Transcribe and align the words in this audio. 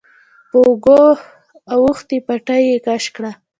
په 0.49 0.57
اوږو 0.65 1.01
اوښتې 1.73 2.17
پټۍ 2.27 2.61
يې 2.69 2.77
کش 2.85 3.03
کړه. 3.15 3.31